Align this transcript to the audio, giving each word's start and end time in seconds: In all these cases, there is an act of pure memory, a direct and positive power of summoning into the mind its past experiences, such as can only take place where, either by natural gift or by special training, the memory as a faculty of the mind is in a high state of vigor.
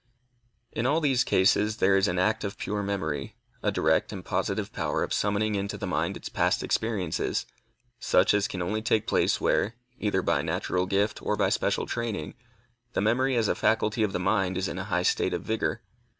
In 0.71 0.87
all 0.87 0.99
these 0.99 1.23
cases, 1.23 1.77
there 1.77 1.95
is 1.95 2.07
an 2.07 2.17
act 2.17 2.43
of 2.43 2.57
pure 2.57 2.81
memory, 2.81 3.35
a 3.61 3.71
direct 3.71 4.11
and 4.11 4.25
positive 4.25 4.73
power 4.73 5.03
of 5.03 5.13
summoning 5.13 5.53
into 5.53 5.77
the 5.77 5.85
mind 5.85 6.17
its 6.17 6.27
past 6.27 6.63
experiences, 6.63 7.45
such 7.99 8.33
as 8.33 8.47
can 8.47 8.63
only 8.63 8.81
take 8.81 9.05
place 9.05 9.39
where, 9.39 9.75
either 9.99 10.23
by 10.23 10.41
natural 10.41 10.87
gift 10.87 11.21
or 11.21 11.35
by 11.37 11.49
special 11.49 11.85
training, 11.85 12.33
the 12.93 13.01
memory 13.01 13.35
as 13.35 13.47
a 13.47 13.53
faculty 13.53 14.01
of 14.01 14.11
the 14.11 14.19
mind 14.19 14.57
is 14.57 14.67
in 14.67 14.79
a 14.79 14.85
high 14.85 15.03
state 15.03 15.35
of 15.35 15.43
vigor. 15.43 15.83